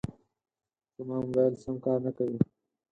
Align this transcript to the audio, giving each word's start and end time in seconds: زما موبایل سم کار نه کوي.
زما 0.95 1.15
موبایل 1.25 1.53
سم 1.63 1.75
کار 1.85 1.97
نه 2.05 2.11
کوي. 2.17 2.39